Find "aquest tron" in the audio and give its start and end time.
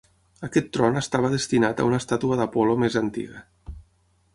0.47-0.97